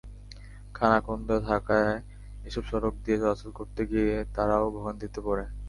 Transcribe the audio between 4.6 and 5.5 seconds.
ভোগান্তিতে পড়ে।